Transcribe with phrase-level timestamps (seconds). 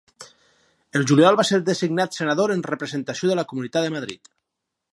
[0.99, 4.33] El juliol va ser designat senador en representació de la Comunitat de Madrid.